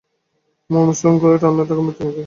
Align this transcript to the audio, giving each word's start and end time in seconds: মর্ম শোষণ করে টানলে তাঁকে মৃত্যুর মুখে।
মর্ম 0.69 0.89
শোষণ 0.91 1.15
করে 1.21 1.35
টানলে 1.41 1.63
তাঁকে 1.69 1.81
মৃত্যুর 1.81 2.05
মুখে। 2.07 2.19